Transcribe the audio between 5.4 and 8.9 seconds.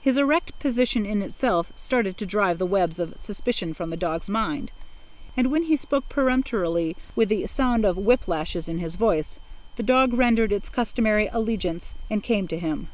when he spoke peremptorily, with the sound of whip lashes in